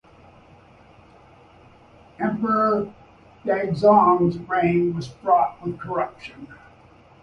[2.19, 2.91] Emperor
[3.45, 6.47] Daozong's reign was fraught with corruption.